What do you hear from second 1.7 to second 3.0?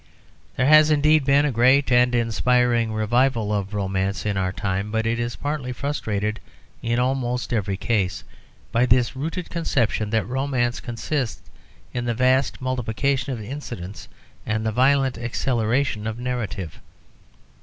and inspiriting